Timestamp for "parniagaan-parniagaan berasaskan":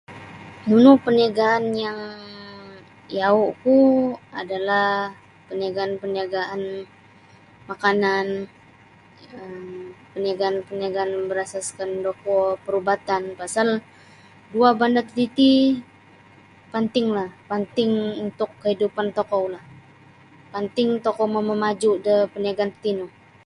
10.11-11.89